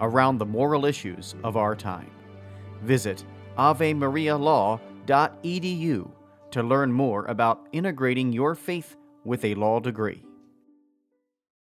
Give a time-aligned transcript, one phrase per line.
[0.00, 2.10] around the moral issues of our time.
[2.82, 3.24] Visit
[3.58, 6.10] avemarialaw.edu
[6.50, 10.22] to learn more about integrating your faith with a law degree.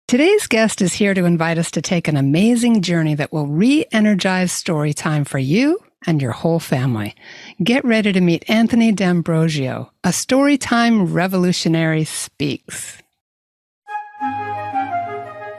[0.07, 3.85] Today's guest is here to invite us to take an amazing journey that will re
[3.93, 7.15] energize story time for you and your whole family.
[7.63, 13.03] Get ready to meet Anthony D'Ambrosio, a storytime revolutionary speaks.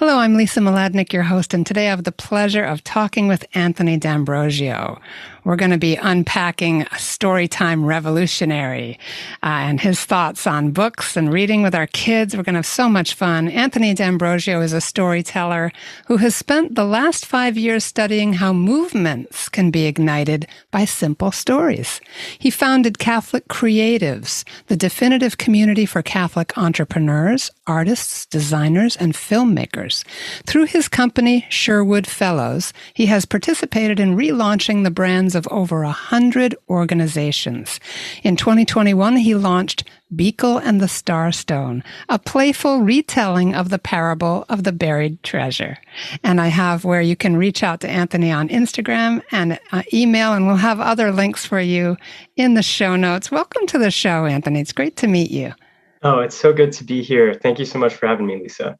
[0.00, 3.44] Hello, I'm Lisa Mladinich, your host, and today I have the pleasure of talking with
[3.52, 4.98] Anthony D'Ambrosio.
[5.44, 8.98] We're going to be unpacking Storytime Revolutionary
[9.42, 12.36] uh, and his thoughts on books and reading with our kids.
[12.36, 13.48] We're going to have so much fun.
[13.48, 15.72] Anthony D'Ambrosio is a storyteller
[16.06, 21.32] who has spent the last five years studying how movements can be ignited by simple
[21.32, 22.00] stories.
[22.38, 30.04] He founded Catholic Creatives, the definitive community for Catholic entrepreneurs, artists, designers, and filmmakers.
[30.44, 34.90] Through his company, Sherwood Fellows, he has participated in relaunching the
[35.34, 37.80] of over a hundred organizations.
[38.22, 44.64] In 2021, he launched Beakle and the Starstone, a playful retelling of the parable of
[44.64, 45.78] the buried treasure.
[46.24, 50.32] And I have where you can reach out to Anthony on Instagram and uh, email,
[50.32, 51.96] and we'll have other links for you
[52.36, 53.30] in the show notes.
[53.30, 54.60] Welcome to the show, Anthony.
[54.60, 55.54] It's great to meet you.
[56.02, 57.34] Oh, it's so good to be here.
[57.34, 58.76] Thank you so much for having me, Lisa.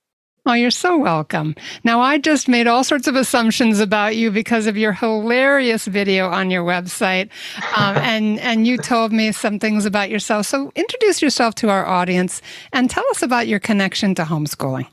[0.47, 1.55] Oh, you're so welcome.
[1.84, 6.28] Now, I just made all sorts of assumptions about you because of your hilarious video
[6.28, 7.28] on your website,
[7.77, 10.47] um, and and you told me some things about yourself.
[10.47, 12.41] So, introduce yourself to our audience
[12.73, 14.87] and tell us about your connection to homeschooling.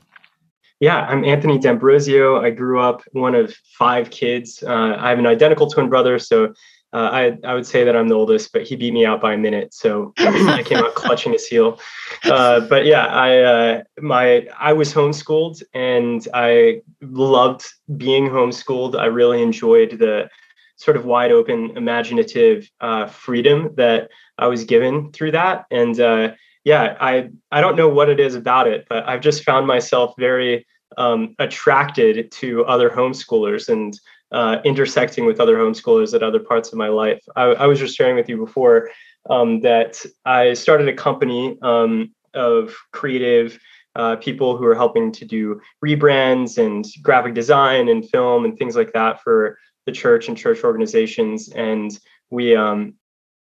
[0.81, 2.41] Yeah, I'm Anthony D'Ambrosio.
[2.41, 4.63] I grew up one of five kids.
[4.63, 6.53] Uh, I have an identical twin brother, so
[6.93, 9.33] uh, I I would say that I'm the oldest, but he beat me out by
[9.33, 11.79] a minute, so I came out clutching his heel.
[12.23, 17.65] Uh, but yeah, I uh, my I was homeschooled, and I loved
[17.97, 18.97] being homeschooled.
[18.97, 20.29] I really enjoyed the
[20.77, 26.33] sort of wide open, imaginative uh, freedom that I was given through that, and uh,
[26.63, 30.13] yeah, I I don't know what it is about it, but I've just found myself
[30.17, 30.65] very
[30.97, 33.99] um, attracted to other homeschoolers and
[34.31, 37.23] uh, intersecting with other homeschoolers at other parts of my life.
[37.35, 38.89] I, I was just sharing with you before
[39.29, 43.59] um, that I started a company um, of creative
[43.95, 48.75] uh, people who are helping to do rebrands and graphic design and film and things
[48.75, 51.49] like that for the church and church organizations.
[51.49, 51.97] And
[52.29, 52.93] we, um,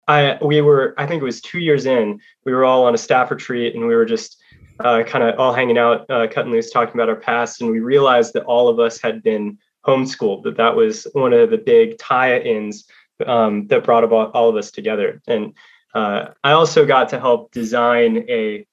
[0.07, 2.97] I, we were, I think it was two years in, we were all on a
[2.97, 4.41] staff retreat and we were just
[4.79, 7.61] uh, kind of all hanging out, uh, cutting loose, talking about our past.
[7.61, 11.49] And we realized that all of us had been homeschooled, that that was one of
[11.49, 12.85] the big tie-ins
[13.25, 15.21] um, that brought about all of us together.
[15.27, 15.53] And
[15.93, 18.65] uh, I also got to help design a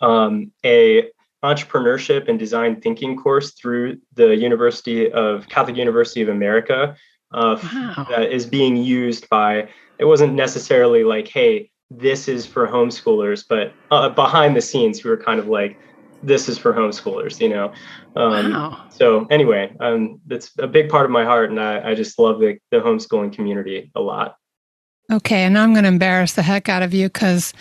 [0.00, 1.10] um, a
[1.44, 6.96] entrepreneurship and design thinking course through the University of Catholic University of America
[7.32, 8.06] uh, wow.
[8.10, 9.68] that is being used by.
[9.98, 15.10] It wasn't necessarily like, hey, this is for homeschoolers, but uh, behind the scenes, we
[15.10, 15.78] were kind of like,
[16.22, 17.72] this is for homeschoolers, you know.
[18.16, 18.84] Um, wow.
[18.90, 22.40] So anyway, um, that's a big part of my heart, and I, I just love
[22.40, 24.36] the, the homeschooling community a lot.
[25.10, 27.52] Okay, and I'm going to embarrass the heck out of you because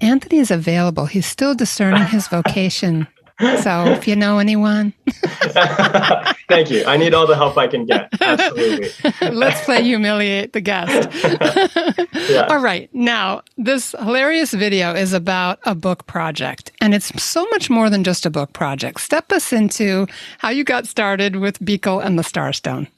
[0.00, 1.06] Anthony is available.
[1.06, 3.08] He's still discerning his vocation
[3.40, 4.92] so if you know anyone.
[6.48, 6.84] Thank you.
[6.84, 8.08] I need all the help I can get.
[8.20, 8.90] Absolutely.
[9.30, 11.08] Let's play humiliate the guest.
[12.30, 12.46] yeah.
[12.48, 12.88] All right.
[12.92, 18.04] Now, this hilarious video is about a book project, and it's so much more than
[18.04, 19.00] just a book project.
[19.00, 20.06] Step us into
[20.38, 22.88] how you got started with Beakle and the Starstone.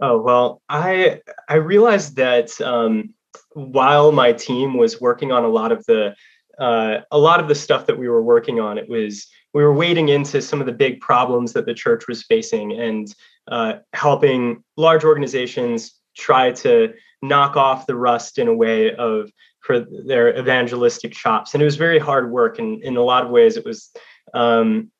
[0.00, 3.12] Oh well, I I realized that um,
[3.54, 6.14] while my team was working on a lot of the
[6.60, 9.72] uh, a lot of the stuff that we were working on, it was we were
[9.72, 13.14] wading into some of the big problems that the church was facing and
[13.48, 16.92] uh, helping large organizations try to
[17.22, 19.30] knock off the rust in a way of
[19.60, 21.54] for their evangelistic chops.
[21.54, 23.90] And it was very hard work, and in a lot of ways, it was
[24.34, 24.90] um,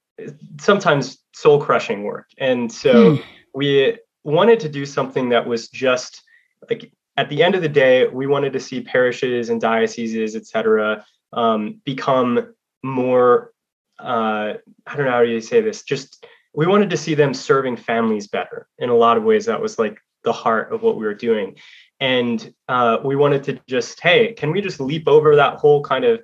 [0.60, 2.26] sometimes soul crushing work.
[2.38, 3.22] And so hmm.
[3.54, 6.22] we wanted to do something that was just
[6.68, 10.46] like at the end of the day, we wanted to see parishes and dioceses, et
[10.46, 13.52] cetera, um, become more
[13.98, 14.54] uh,
[14.86, 18.26] I don't know how you say this, just we wanted to see them serving families
[18.26, 18.68] better.
[18.78, 21.56] In a lot of ways, that was like the heart of what we were doing.
[22.00, 26.04] And uh, we wanted to just, hey, can we just leap over that whole kind
[26.04, 26.20] of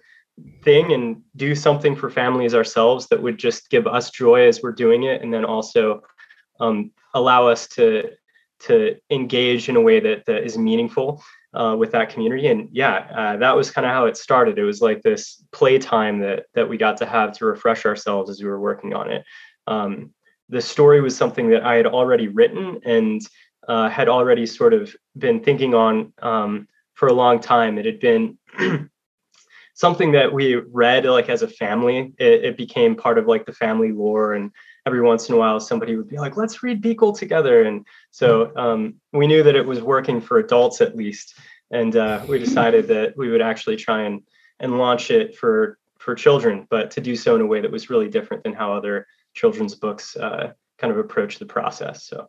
[0.62, 4.72] thing and do something for families ourselves that would just give us joy as we're
[4.72, 6.02] doing it, and then also
[6.60, 8.10] um, allow us to
[8.60, 11.22] to engage in a way that, that is meaningful
[11.54, 12.48] uh, with that community.
[12.48, 14.58] And yeah, uh, that was kind of how it started.
[14.58, 18.42] It was like this playtime that that we got to have to refresh ourselves as
[18.42, 19.24] we were working on it.
[19.66, 20.12] Um,
[20.48, 23.20] the story was something that I had already written and
[23.66, 27.78] uh, had already sort of been thinking on um, for a long time.
[27.78, 28.38] It had been
[29.74, 32.12] something that we read like as a family.
[32.18, 34.50] It, it, became part of like the family lore and
[34.86, 37.62] every once in a while somebody would be like let's read beakle together.
[37.62, 38.58] And so hmm.
[38.58, 41.38] um, we knew that it was working for adults at least.
[41.70, 44.22] And uh, we decided that we would actually try and
[44.60, 47.88] and launch it for for children but to do so in a way that was
[47.88, 52.04] really different than how other children's books uh, kind of approach the process.
[52.04, 52.28] So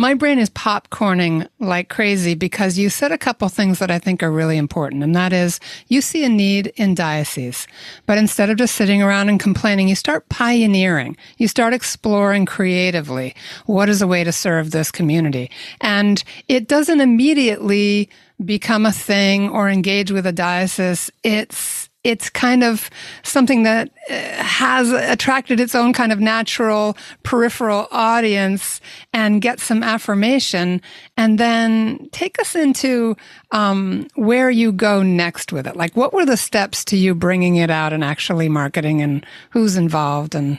[0.00, 4.22] My brain is popcorning like crazy because you said a couple things that I think
[4.22, 5.02] are really important.
[5.02, 7.66] And that is you see a need in diocese,
[8.06, 11.18] but instead of just sitting around and complaining, you start pioneering.
[11.36, 13.34] You start exploring creatively
[13.66, 15.50] what is a way to serve this community.
[15.82, 18.08] And it doesn't immediately
[18.42, 21.10] become a thing or engage with a diocese.
[21.22, 22.88] It's it's kind of
[23.22, 28.80] something that uh, has attracted its own kind of natural peripheral audience
[29.12, 30.80] and get some affirmation.
[31.16, 33.16] And then take us into
[33.50, 35.76] um, where you go next with it.
[35.76, 39.76] Like what were the steps to you bringing it out and actually marketing and who's
[39.76, 40.58] involved and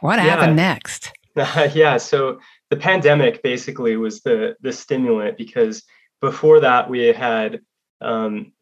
[0.00, 0.24] what yeah.
[0.24, 1.12] happened next?
[1.72, 2.40] Yeah so
[2.70, 5.84] the pandemic basically was the the stimulant because
[6.20, 7.60] before that we had
[8.00, 8.52] um,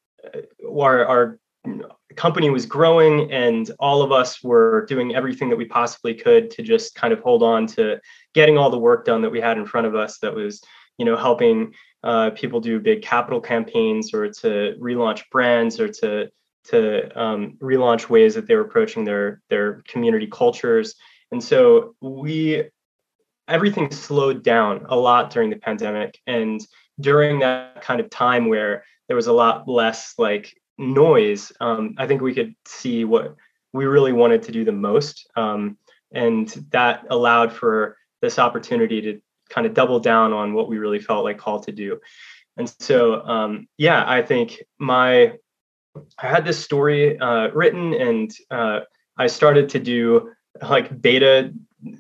[0.65, 1.39] our, our
[2.17, 6.63] company was growing and all of us were doing everything that we possibly could to
[6.63, 8.01] just kind of hold on to
[8.35, 10.63] getting all the work done that we had in front of us that was
[10.99, 16.31] you know helping uh, people do big capital campaigns or to relaunch brands or to
[16.65, 20.95] to um, relaunch ways that they were approaching their their community cultures.
[21.33, 22.65] And so we
[23.49, 26.19] everything slowed down a lot during the pandemic.
[26.27, 26.65] And
[27.01, 32.07] during that kind of time where there was a lot less like noise, um, I
[32.07, 33.37] think we could see what
[33.73, 35.29] we really wanted to do the most.
[35.37, 35.79] Um,
[36.13, 39.21] and that allowed for this opportunity to
[39.51, 42.01] kind of double down on what we really felt like called to do.
[42.57, 45.35] And so, um, yeah, I think my,
[46.19, 48.81] I had this story uh, written and uh,
[49.17, 51.53] I started to do like beta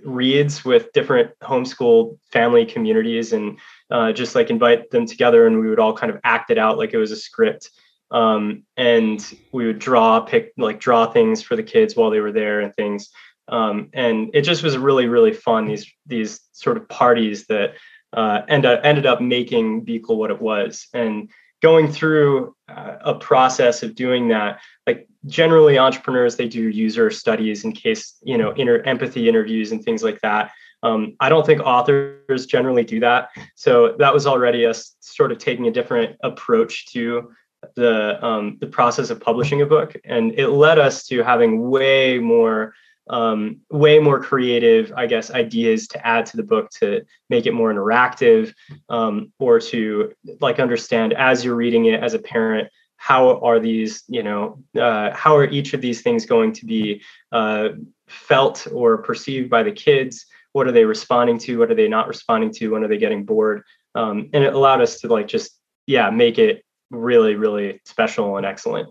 [0.05, 3.59] reads with different homeschool family communities and
[3.91, 6.79] uh, just like invite them together and we would all kind of act it out
[6.79, 7.71] like it was a script
[8.11, 12.33] um, and we would draw pick like draw things for the kids while they were
[12.33, 13.11] there and things.
[13.49, 17.75] Um, and it just was really really fun these these sort of parties that
[18.13, 20.89] uh, end up, ended up making Beakle what it was.
[20.95, 21.31] And
[21.63, 27.65] going through uh, a process of doing that like generally entrepreneurs they do user studies
[27.65, 30.53] in case you know inner empathy interviews and things like that.
[30.83, 33.31] Um, i don't think authors generally do that.
[33.55, 37.33] So that was already us sort of taking a different approach to
[37.75, 42.19] the um, the process of publishing a book, and it led us to having way
[42.19, 42.75] more
[43.09, 47.53] um, way more creative, I guess, ideas to add to the book to make it
[47.53, 48.53] more interactive,
[48.89, 54.03] um, or to like understand as you're reading it as a parent, how are these,
[54.09, 57.69] you know, uh, how are each of these things going to be uh,
[58.09, 60.27] felt or perceived by the kids?
[60.57, 61.59] what are they responding to?
[61.59, 62.69] What are they not responding to?
[62.69, 63.63] When are they getting bored?
[63.95, 68.47] Um, and it allowed us to like just yeah make it really really special and
[68.47, 68.89] excellent.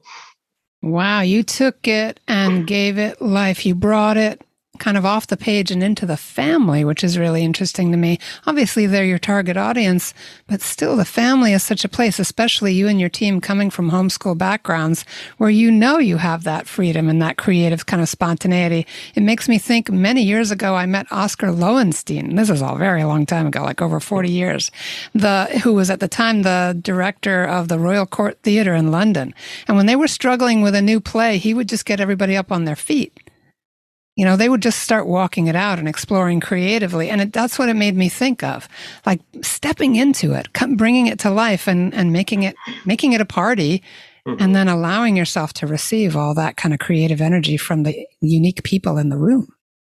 [0.82, 3.66] Wow you took it and gave it life.
[3.66, 4.42] You brought it
[4.80, 8.20] kind of off the page and into the family, which is really interesting to me.
[8.46, 10.14] Obviously, they're your target audience,
[10.48, 13.92] but still, the family is such a place, especially you and your team coming from
[13.92, 15.06] homeschool backgrounds
[15.38, 18.86] where you know you have that freedom and that creative kind of spontaneity.
[19.16, 22.36] It makes me think many years ago, I met Oscar Lewenstein.
[22.36, 24.72] This is all very long time ago, like over 40 years,
[25.14, 29.34] the, who was at the time the director of the Royal Court Theatre in London.
[29.68, 32.52] And when they were struggling with a new play, he would just get everybody up
[32.52, 33.25] on their feet
[34.16, 37.10] you know, they would just start walking it out and exploring creatively.
[37.10, 38.68] And it, that's what it made me think of,
[39.06, 42.56] like stepping into it, bringing it to life and, and making it,
[42.86, 43.84] making it a party
[44.26, 44.42] mm-hmm.
[44.42, 48.64] and then allowing yourself to receive all that kind of creative energy from the unique
[48.64, 49.48] people in the room.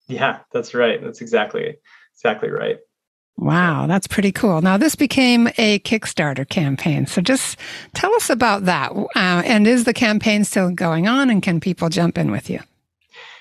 [0.08, 1.02] Yeah, that's right.
[1.02, 1.76] That's exactly,
[2.14, 2.78] exactly right.
[3.36, 4.62] Wow, that's pretty cool.
[4.62, 7.06] Now, this became a Kickstarter campaign.
[7.06, 7.58] So just
[7.92, 8.92] tell us about that.
[8.92, 12.60] Uh, and is the campaign still going on and can people jump in with you?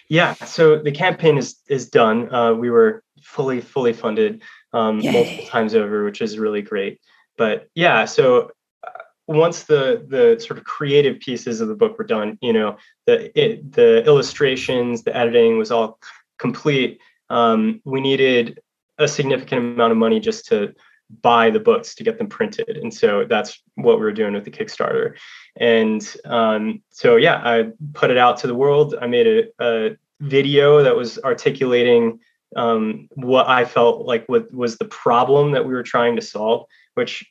[0.10, 2.34] Yeah, so the campaign is is done.
[2.34, 4.42] Uh, we were fully fully funded
[4.74, 7.00] um, multiple times over, which is really great.
[7.38, 8.52] But yeah, so
[8.86, 8.90] uh,
[9.28, 13.38] once the the sort of creative pieces of the book were done, you know, the
[13.40, 16.00] it, the illustrations, the editing was all
[16.38, 17.00] complete.
[17.30, 18.60] Um, we needed
[18.98, 20.74] a significant amount of money just to
[21.22, 24.46] buy the books to get them printed, and so that's what we were doing with
[24.46, 25.16] the Kickstarter.
[25.58, 28.96] And um, so, yeah, I put it out to the world.
[29.00, 32.20] I made a, a video that was articulating
[32.56, 36.66] um, what I felt like what was the problem that we were trying to solve.
[36.96, 37.26] Which,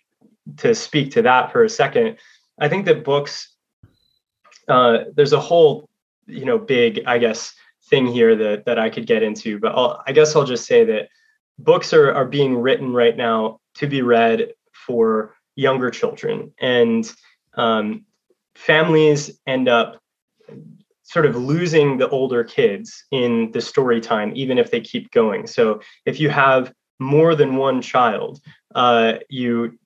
[0.58, 2.18] to speak to that for a second,
[2.60, 3.48] I think that books.
[4.68, 5.88] Uh, there's a whole,
[6.26, 7.54] you know, big, I guess,
[7.90, 10.84] thing here that that I could get into, but I'll, I guess I'll just say
[10.84, 11.08] that
[11.58, 14.52] books are are being written right now to be read
[14.86, 17.12] for younger children, and
[17.54, 18.04] um,
[18.54, 20.00] families end up
[21.02, 25.46] sort of losing the older kids in the story time, even if they keep going.
[25.46, 28.40] So if you have more than one child,
[28.74, 29.78] uh, you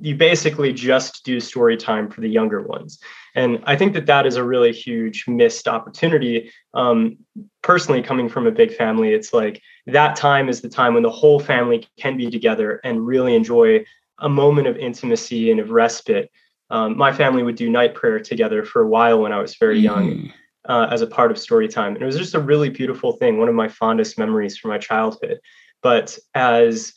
[0.00, 2.98] you basically just do story time for the younger ones.
[3.34, 6.52] And I think that that is a really huge missed opportunity.
[6.74, 7.16] Um,
[7.62, 11.10] personally, coming from a big family, it's like that time is the time when the
[11.10, 13.84] whole family can be together and really enjoy
[14.18, 16.30] a moment of intimacy and of respite
[16.70, 19.78] um, my family would do night prayer together for a while when I was very
[19.78, 19.84] mm.
[19.84, 20.32] young
[20.68, 21.94] uh, as a part of story time.
[21.94, 24.78] And it was just a really beautiful thing, one of my fondest memories from my
[24.78, 25.38] childhood.
[25.82, 26.94] But as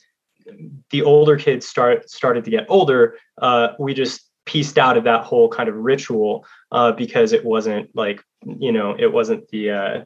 [0.89, 5.25] the older kids start started to get older, uh, we just pieced out of that
[5.25, 10.05] whole kind of ritual uh, because it wasn't like, you know, it wasn't the, uh,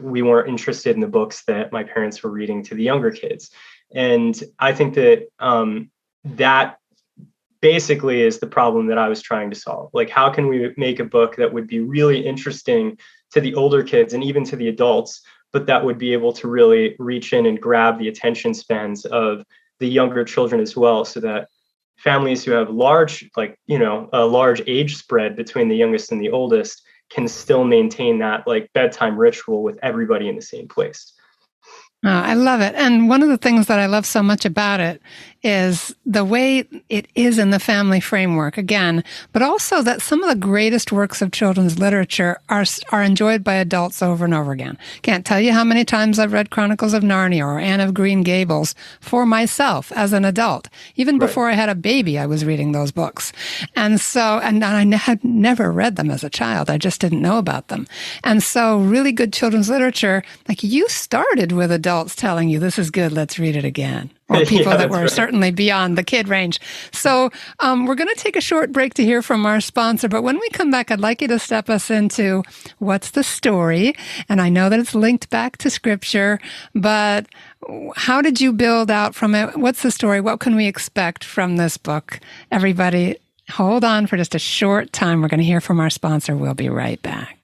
[0.00, 3.50] we weren't interested in the books that my parents were reading to the younger kids.
[3.94, 5.90] And I think that um,
[6.24, 6.78] that
[7.60, 9.90] basically is the problem that I was trying to solve.
[9.92, 12.98] Like, how can we make a book that would be really interesting
[13.32, 15.22] to the older kids and even to the adults,
[15.52, 19.44] but that would be able to really reach in and grab the attention spans of
[19.82, 21.48] the younger children as well, so that
[21.96, 26.20] families who have large, like, you know, a large age spread between the youngest and
[26.20, 31.12] the oldest can still maintain that like bedtime ritual with everybody in the same place.
[32.04, 32.74] Oh, I love it.
[32.74, 35.00] And one of the things that I love so much about it
[35.44, 40.28] is the way it is in the family framework again, but also that some of
[40.28, 44.78] the greatest works of children's literature are are enjoyed by adults over and over again.
[45.02, 48.22] Can't tell you how many times I've read Chronicles of Narnia or Anne of Green
[48.22, 50.68] Gables for myself as an adult.
[50.96, 51.26] Even right.
[51.26, 53.32] before I had a baby, I was reading those books.
[53.74, 56.68] And so, and I had never read them as a child.
[56.70, 57.86] I just didn't know about them.
[58.22, 62.90] And so really good children's literature, like you started with adults telling you this is
[62.90, 65.10] good, let's read it again or people yeah, that were right.
[65.10, 66.60] certainly beyond the kid range.
[66.92, 67.30] So
[67.60, 70.08] um, we're going to take a short break to hear from our sponsor.
[70.08, 72.42] But when we come back, I'd like you to step us into
[72.78, 73.94] what's the story.
[74.28, 76.40] And I know that it's linked back to scripture,
[76.74, 77.26] but
[77.96, 79.56] how did you build out from it?
[79.56, 80.20] What's the story?
[80.20, 82.20] What can we expect from this book?
[82.50, 83.16] Everybody,
[83.50, 85.22] hold on for just a short time.
[85.22, 86.36] We're going to hear from our sponsor.
[86.36, 87.38] We'll be right back.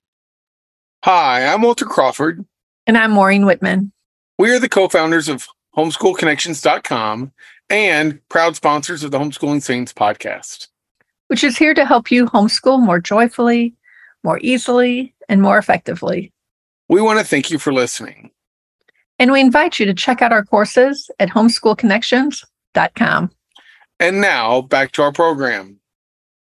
[1.04, 2.44] Hi, I'm Walter Crawford.
[2.86, 3.92] And I'm Maureen Whitman.
[4.38, 7.32] We are the co founders of homeschoolconnections.com,
[7.70, 10.68] and proud sponsors of the Homeschooling Saints podcast,
[11.26, 13.74] which is here to help you homeschool more joyfully,
[14.24, 16.32] more easily, and more effectively.
[16.88, 18.30] We want to thank you for listening.
[19.18, 23.30] And we invite you to check out our courses at homeschoolconnections.com.
[24.00, 25.77] And now back to our program.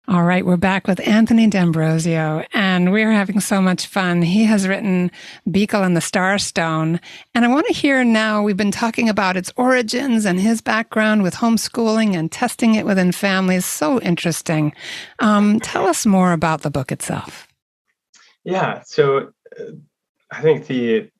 [0.09, 4.21] All right, we're back with Anthony D'Ambrosio, and we're having so much fun.
[4.21, 5.13] He has written
[5.49, 6.99] Beakle and the Starstone,
[7.37, 8.43] and I want to hear now.
[8.43, 13.13] We've been talking about its origins and his background with homeschooling and testing it within
[13.13, 13.65] families.
[13.65, 14.73] So interesting.
[15.21, 17.47] Um, tell us more about the book itself.
[18.43, 19.65] Yeah, so uh,
[20.33, 21.11] I think the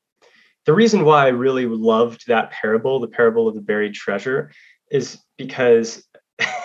[0.65, 4.51] the reason why I really loved that parable, the parable of the buried treasure,
[4.91, 6.05] is because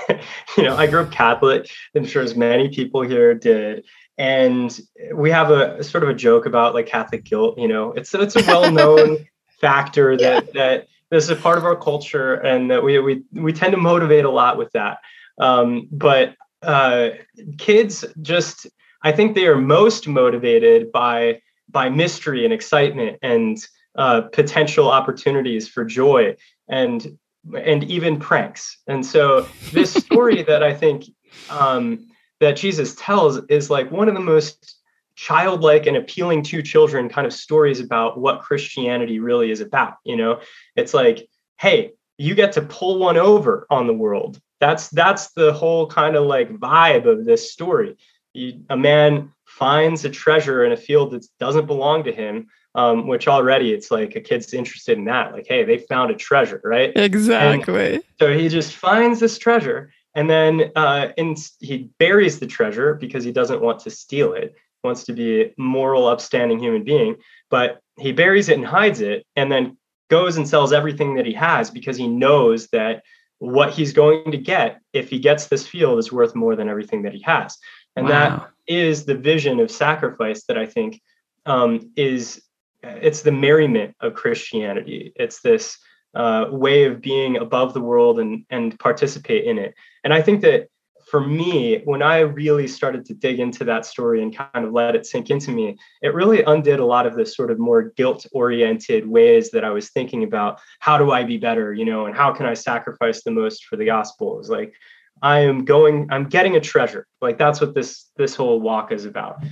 [0.56, 1.70] you know, I grew up Catholic.
[1.94, 3.84] I'm sure as many people here did.
[4.16, 4.78] And
[5.14, 7.58] we have a sort of a joke about like Catholic guilt.
[7.58, 9.26] You know, it's it's a well-known
[9.60, 10.52] factor that yeah.
[10.54, 13.78] that this is a part of our culture, and that we we we tend to
[13.78, 14.98] motivate a lot with that.
[15.40, 17.10] Um, but uh,
[17.58, 18.66] kids just,
[19.02, 23.58] I think they are most motivated by by mystery and excitement and
[23.96, 26.34] uh, potential opportunities for joy.
[26.68, 27.18] And
[27.56, 28.78] and even pranks.
[28.86, 31.04] And so this story that I think
[31.50, 32.08] um,
[32.40, 34.76] that Jesus tells is like one of the most
[35.16, 39.94] childlike and appealing to children kind of stories about what Christianity really is about.
[40.04, 40.40] You know,
[40.76, 41.28] it's like,
[41.58, 44.40] hey, you get to pull one over on the world.
[44.60, 47.96] That's that's the whole kind of like vibe of this story.
[48.32, 53.06] You, a man finds a treasure in a field that doesn't belong to him um,
[53.06, 55.32] which already it's like a kid's interested in that.
[55.32, 56.92] Like, hey, they found a treasure, right?
[56.94, 57.94] Exactly.
[57.94, 62.94] And so he just finds this treasure and then uh, in, he buries the treasure
[62.94, 64.52] because he doesn't want to steal it.
[64.56, 67.16] He wants to be a moral, upstanding human being,
[67.50, 69.76] but he buries it and hides it and then
[70.10, 73.04] goes and sells everything that he has because he knows that
[73.38, 77.02] what he's going to get if he gets this field is worth more than everything
[77.02, 77.56] that he has.
[77.94, 78.10] And wow.
[78.10, 81.00] that is the vision of sacrifice that I think
[81.46, 82.42] um, is
[82.82, 85.12] it's the merriment of Christianity.
[85.16, 85.78] It's this
[86.14, 89.74] uh, way of being above the world and and participate in it.
[90.04, 90.68] And I think that
[91.10, 94.94] for me, when I really started to dig into that story and kind of let
[94.94, 98.26] it sink into me, it really undid a lot of the sort of more guilt
[98.32, 102.14] oriented ways that I was thinking about how do I be better, you know, and
[102.14, 104.38] how can I sacrifice the most for the gospel?
[104.38, 104.74] Is like
[105.22, 107.06] I am going, I'm getting a treasure.
[107.22, 109.42] Like that's what this this whole walk is about.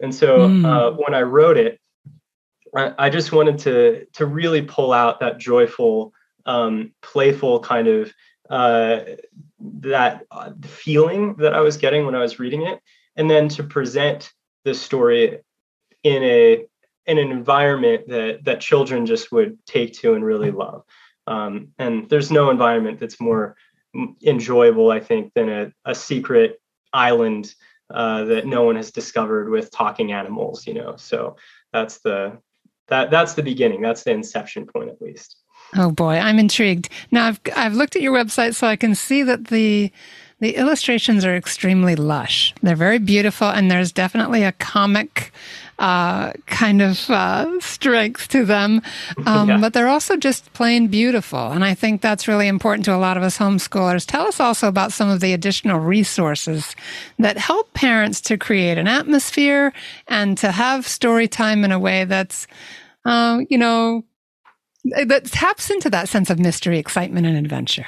[0.00, 0.64] And so mm.
[0.66, 1.78] uh, when I wrote it,
[2.76, 6.12] I, just wanted to to really pull out that joyful,
[6.46, 8.12] um, playful kind of
[8.50, 9.00] uh,
[9.60, 12.80] that uh, feeling that I was getting when I was reading it,
[13.16, 14.32] and then to present
[14.64, 15.38] the story
[16.02, 16.64] in a
[17.06, 20.84] in an environment that that children just would take to and really love.
[21.26, 23.56] Um, and there's no environment that's more
[24.22, 26.60] enjoyable, I think, than a, a secret
[26.92, 27.54] island
[27.92, 30.66] uh, that no one has discovered with talking animals.
[30.66, 31.36] You know, so
[31.72, 32.38] that's the
[32.88, 33.80] that that's the beginning.
[33.80, 35.36] That's the inception point, at least.
[35.76, 36.88] Oh boy, I'm intrigued.
[37.10, 39.90] Now I've I've looked at your website, so I can see that the
[40.44, 42.54] the illustrations are extremely lush.
[42.62, 45.32] They're very beautiful, and there's definitely a comic
[45.78, 48.82] uh, kind of uh, strength to them.
[49.26, 49.58] Um, yeah.
[49.58, 51.50] But they're also just plain beautiful.
[51.50, 54.04] And I think that's really important to a lot of us homeschoolers.
[54.04, 56.76] Tell us also about some of the additional resources
[57.18, 59.72] that help parents to create an atmosphere
[60.08, 62.46] and to have story time in a way that's,
[63.06, 64.04] uh, you know,
[65.06, 67.86] that taps into that sense of mystery, excitement, and adventure.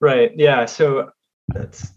[0.00, 0.32] Right.
[0.36, 0.66] Yeah.
[0.66, 1.10] So
[1.52, 1.92] that's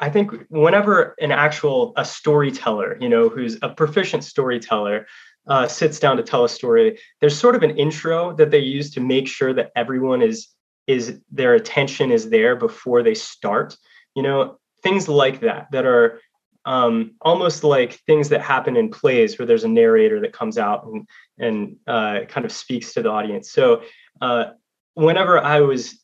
[0.00, 5.06] I think whenever an actual a storyteller, you know, who's a proficient storyteller,
[5.48, 8.90] uh, sits down to tell a story, there's sort of an intro that they use
[8.90, 10.48] to make sure that everyone is
[10.86, 13.76] is their attention is there before they start.
[14.14, 16.20] You know, things like that that are
[16.64, 20.84] um, almost like things that happen in plays where there's a narrator that comes out
[20.84, 23.52] and and uh, kind of speaks to the audience.
[23.52, 23.82] So
[24.20, 24.46] uh,
[24.94, 26.02] whenever I was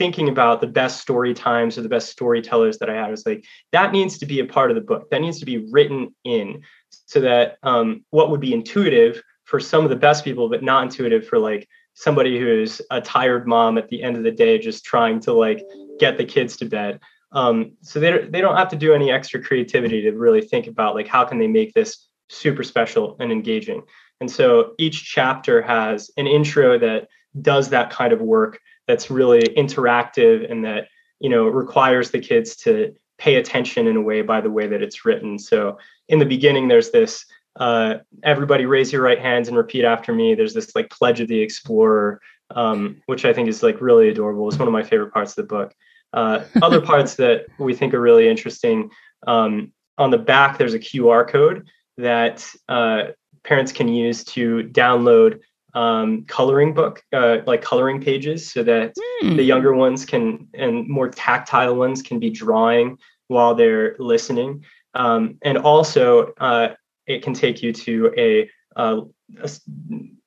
[0.00, 3.10] thinking about the best story times or the best storytellers that I had.
[3.10, 5.10] was like, that needs to be a part of the book.
[5.10, 9.84] That needs to be written in so that um, what would be intuitive for some
[9.84, 13.90] of the best people, but not intuitive for like somebody who's a tired mom at
[13.90, 15.62] the end of the day, just trying to like
[15.98, 16.98] get the kids to bed.
[17.32, 20.94] Um, so they, they don't have to do any extra creativity to really think about
[20.94, 23.82] like, how can they make this super special and engaging?
[24.22, 27.08] And so each chapter has an intro that
[27.42, 28.60] does that kind of work
[28.90, 30.88] that's really interactive and that
[31.20, 34.82] you know requires the kids to pay attention in a way by the way that
[34.82, 35.38] it's written.
[35.38, 37.24] So in the beginning there's this
[37.56, 40.34] uh, everybody raise your right hands and repeat after me.
[40.34, 42.20] There's this like pledge of the explorer
[42.56, 44.48] um, which i think is like really adorable.
[44.48, 45.72] It's one of my favorite parts of the book.
[46.12, 48.90] Uh, other parts that we think are really interesting
[49.26, 53.02] um, on the back there's a qr code that uh,
[53.44, 55.40] parents can use to download
[55.74, 59.36] um, coloring book, uh, like coloring pages, so that mm.
[59.36, 64.64] the younger ones can and more tactile ones can be drawing while they're listening.
[64.94, 66.74] Um, and also, uh,
[67.06, 69.02] it can take you to a, uh,
[69.42, 69.50] a,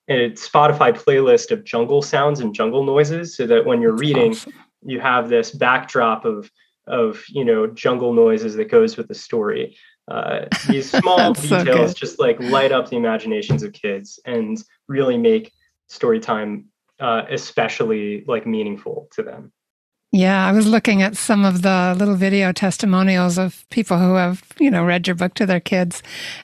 [0.09, 4.53] a, Spotify playlist of jungle sounds and jungle noises, so that when you're reading, awesome.
[4.83, 6.49] you have this backdrop of
[6.87, 9.77] of you know jungle noises that goes with the story.
[10.07, 15.17] Uh, these small details so just like light up the imaginations of kids and really
[15.17, 15.51] make
[15.87, 16.65] story time
[16.99, 19.51] uh, especially like meaningful to them.
[20.11, 24.43] Yeah, I was looking at some of the little video testimonials of people who have,
[24.59, 26.03] you know, read your book to their kids.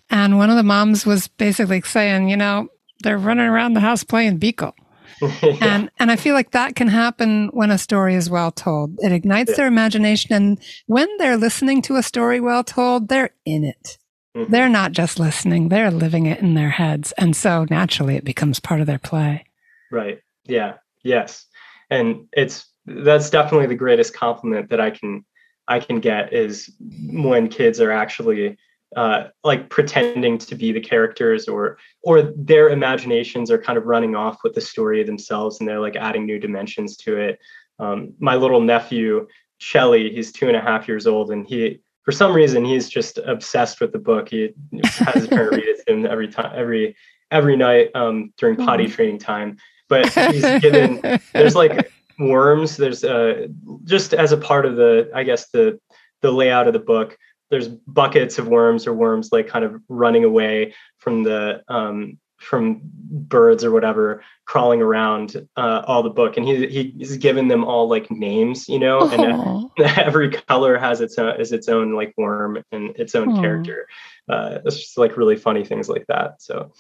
[0.10, 2.70] And one of the moms was basically saying, you know,
[3.04, 4.74] they're running around the house playing Beakle.
[5.62, 8.98] And and I feel like that can happen when a story is well told.
[9.00, 9.58] It ignites yeah.
[9.58, 13.98] their imagination and when they're listening to a story well told, they're in it.
[14.36, 14.52] Mm-hmm.
[14.52, 17.12] They're not just listening, they're living it in their heads.
[17.14, 19.46] And so naturally it becomes part of their play.
[19.92, 20.22] Right.
[20.46, 20.76] Yeah.
[21.04, 21.46] Yes.
[21.90, 25.26] And it's that's definitely the greatest compliment that I can
[25.68, 28.58] I can get is when kids are actually
[28.96, 34.16] uh, like pretending to be the characters or or their imaginations are kind of running
[34.16, 37.40] off with the story themselves and they're like adding new dimensions to it.
[37.78, 39.28] Um, my little nephew
[39.60, 43.18] Shelly, he's two and a half years old, and he for some reason he's just
[43.20, 44.30] obsessed with the book.
[44.30, 46.96] He has his parent read it to him every time, every
[47.30, 48.94] every night um, during potty mm-hmm.
[48.94, 49.58] training time.
[49.90, 52.78] But he's given there's like worms.
[52.78, 53.48] There's uh,
[53.84, 55.80] just as a part of the, I guess the
[56.22, 57.18] the layout of the book.
[57.50, 62.80] There's buckets of worms or worms like kind of running away from the um, from
[62.84, 67.90] birds or whatever crawling around uh, all the book and he he's given them all
[67.90, 69.70] like names you know Aww.
[69.78, 73.42] and every color has its own is its own like worm and its own Aww.
[73.42, 73.88] character
[74.30, 76.72] uh, it's just like really funny things like that so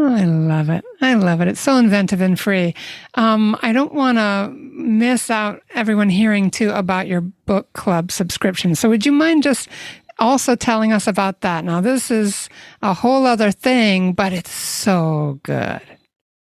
[0.00, 0.84] Oh, I love it.
[1.00, 1.48] I love it.
[1.48, 2.72] It's so inventive and free.
[3.14, 8.76] Um, I don't want to miss out everyone hearing too about your book club subscription.
[8.76, 9.68] So, would you mind just
[10.18, 11.64] also telling us about that?
[11.64, 12.48] Now, this is
[12.82, 15.82] a whole other thing, but it's so good.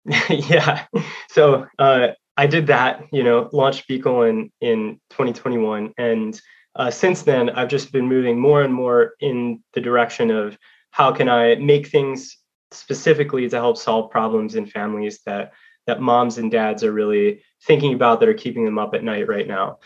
[0.30, 0.86] yeah.
[1.30, 5.94] So, uh, I did that, you know, launched Beakle in, in 2021.
[5.98, 6.42] And
[6.76, 10.58] uh, since then, I've just been moving more and more in the direction of
[10.92, 12.38] how can I make things
[12.72, 15.52] specifically to help solve problems in families that
[15.88, 19.28] that moms and dads are really thinking about that are keeping them up at night
[19.28, 19.78] right now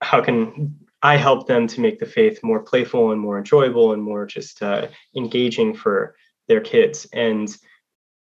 [0.00, 4.02] how can i help them to make the faith more playful and more enjoyable and
[4.02, 6.14] more just uh, engaging for
[6.48, 7.06] their kids.
[7.12, 7.54] And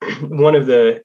[0.21, 1.01] one of the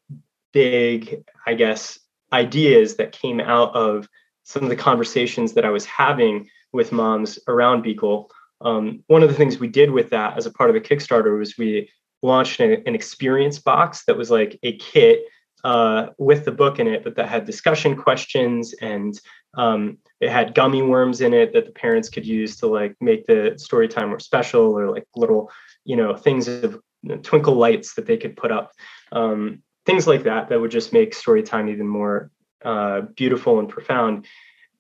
[0.53, 1.99] big i guess
[2.33, 4.09] ideas that came out of
[4.43, 8.29] some of the conversations that i was having with moms around beakle
[8.61, 11.37] um, one of the things we did with that as a part of the kickstarter
[11.37, 11.91] was we
[12.23, 15.25] launched an, an experience box that was like a kit
[15.65, 19.21] uh, with the book in it, but that had discussion questions and
[19.55, 23.27] um, it had gummy worms in it that the parents could use to like make
[23.27, 25.51] the story time more special or like little,
[25.85, 28.73] you know, things of you know, twinkle lights that they could put up.
[29.13, 32.31] Um, things like that that would just make story time even more
[32.65, 34.27] uh, beautiful and profound.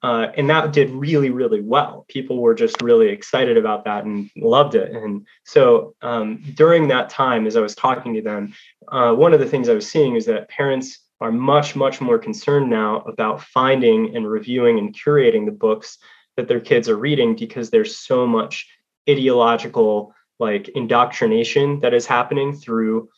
[0.02, 2.04] Uh, and that did really, really well.
[2.08, 4.90] People were just really excited about that and loved it.
[4.90, 8.52] And so um, during that time, as I was talking to them,
[8.88, 12.18] uh, one of the things I was seeing is that parents are much, much more
[12.18, 15.98] concerned now about finding and reviewing and curating the books
[16.36, 18.68] that their kids are reading because there's so much
[19.08, 23.08] ideological like indoctrination that is happening through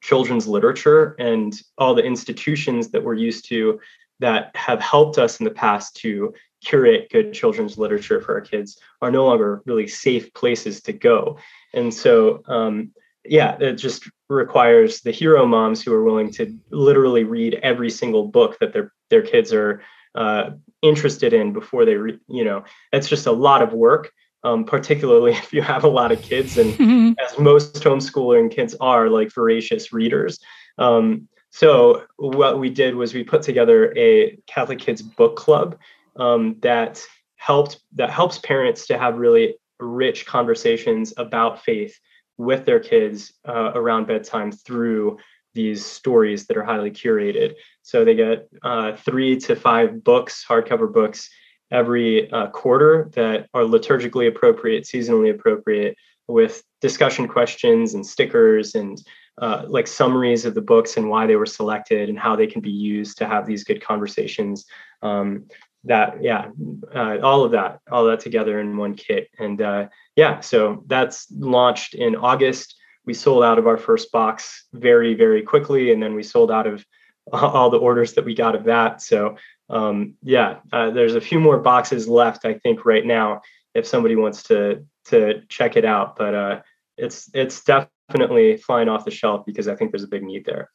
[0.00, 3.80] children's literature and all the institutions that we're used to
[4.20, 6.32] that have helped us in the past to
[6.64, 11.38] curate good children's literature for our kids are no longer really safe places to go.
[11.74, 12.92] And so, um,
[13.24, 18.28] yeah, it just requires the hero moms who are willing to literally read every single
[18.28, 19.82] book that their their kids are
[20.14, 20.50] uh,
[20.82, 22.18] interested in before they read.
[22.28, 24.10] You know, it's just a lot of work.
[24.44, 29.08] Um, particularly if you have a lot of kids, and as most homeschooling kids are,
[29.08, 30.38] like voracious readers.
[30.78, 35.78] Um, so what we did was we put together a Catholic Kids book club
[36.16, 37.02] um, that
[37.36, 41.98] helped that helps parents to have really rich conversations about faith
[42.36, 45.16] with their kids uh, around bedtime through
[45.54, 47.54] these stories that are highly curated.
[47.80, 51.30] So they get uh, three to five books, hardcover books,
[51.70, 55.96] every uh, quarter that are liturgically appropriate, seasonally appropriate,
[56.28, 59.02] with discussion questions and stickers and
[59.38, 62.60] uh, like summaries of the books and why they were selected and how they can
[62.60, 64.66] be used to have these good conversations.
[65.02, 65.46] Um,
[65.84, 66.48] that yeah,
[66.94, 69.28] uh, all of that, all that together in one kit.
[69.38, 72.74] And uh, yeah, so that's launched in August.
[73.04, 76.66] We sold out of our first box very very quickly, and then we sold out
[76.66, 76.84] of
[77.32, 79.00] all the orders that we got of that.
[79.00, 79.36] So
[79.68, 83.42] um, yeah, uh, there's a few more boxes left, I think, right now
[83.74, 86.16] if somebody wants to to check it out.
[86.16, 86.60] But uh,
[86.96, 90.70] it's it's definitely flying off the shelf because I think there's a big need there.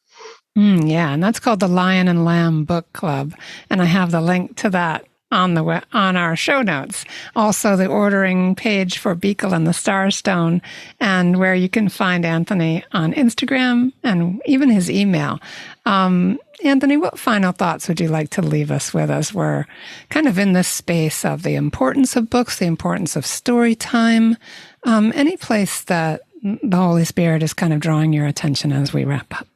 [0.56, 3.34] Mm, yeah, and that's called the Lion and Lamb Book Club,
[3.70, 7.04] and I have the link to that on the on our show notes.
[7.34, 10.60] Also, the ordering page for Beakle and the Starstone,
[11.00, 15.40] and where you can find Anthony on Instagram and even his email.
[15.86, 19.66] Um, Anthony, what final thoughts would you like to leave us with as we're
[20.10, 24.36] kind of in this space of the importance of books, the importance of story time,
[24.84, 29.04] um, any place that the Holy Spirit is kind of drawing your attention as we
[29.04, 29.46] wrap up?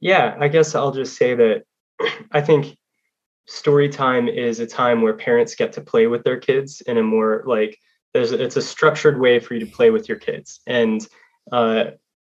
[0.00, 1.64] Yeah, I guess I'll just say that
[2.32, 2.76] I think
[3.46, 7.02] story time is a time where parents get to play with their kids in a
[7.02, 7.78] more like
[8.12, 11.06] there's it's a structured way for you to play with your kids and
[11.50, 11.84] uh,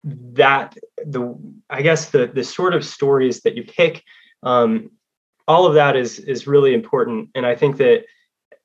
[0.04, 1.36] that the
[1.70, 4.04] i guess the the sort of stories that you pick
[4.44, 4.90] um,
[5.48, 7.30] all of that is is really important.
[7.36, 8.06] And i think that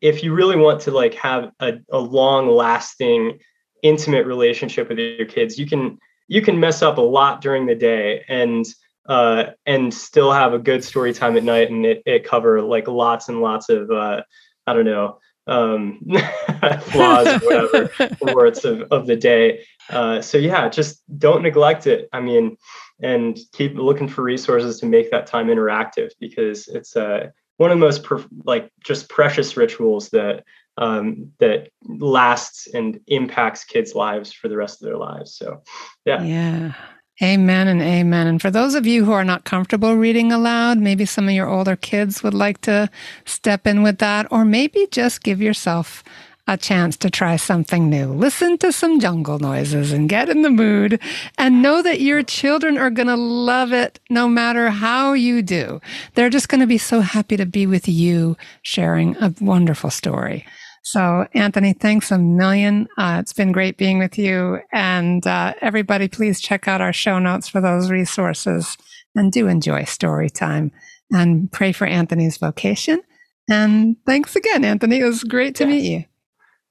[0.01, 3.39] if you really want to like have a, a long lasting
[3.83, 7.75] intimate relationship with your kids you can you can mess up a lot during the
[7.75, 8.67] day and
[9.09, 11.71] uh, and still have a good story time at night.
[11.71, 14.23] And it, it cover like lots and lots of uh,
[14.67, 16.01] I don't know um,
[16.81, 17.91] flaws or whatever
[18.35, 19.65] words of, of the day.
[19.91, 22.09] Uh, so yeah, just don't neglect it.
[22.13, 22.57] I mean,
[23.01, 27.29] and keep looking for resources to make that time interactive because it's uh,
[27.59, 28.07] one of the most
[28.45, 30.45] like just precious rituals that
[30.79, 35.35] um, that lasts and impacts kids' lives for the rest of their lives.
[35.37, 35.63] So
[36.05, 36.23] yeah.
[36.23, 36.75] Yeah.
[37.23, 38.27] Amen and amen.
[38.27, 41.49] And for those of you who are not comfortable reading aloud, maybe some of your
[41.49, 42.91] older kids would like to
[43.25, 46.05] step in with that, or maybe just give yourself
[46.47, 48.13] a chance to try something new.
[48.13, 51.01] Listen to some jungle noises and get in the mood
[51.39, 55.81] and know that your children are going to love it no matter how you do.
[56.15, 60.45] They're just going to be so happy to be with you sharing a wonderful story.
[60.87, 62.87] So, Anthony, thanks a million.
[62.97, 64.61] Uh, it's been great being with you.
[64.73, 68.79] And uh, everybody, please check out our show notes for those resources
[69.17, 70.71] and do enjoy story time
[71.11, 73.03] and pray for Anthony's vocation.
[73.51, 75.01] And thanks again, Anthony.
[75.01, 75.71] It was great to yes.
[75.73, 76.05] meet you.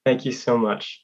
[0.06, 1.04] Thank you so much.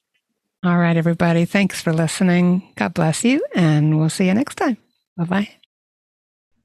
[0.63, 1.43] All right, everybody.
[1.43, 2.71] Thanks for listening.
[2.77, 3.43] God bless you.
[3.53, 4.77] And we'll see you next time.
[5.17, 5.49] Bye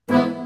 [0.09, 0.46] bye.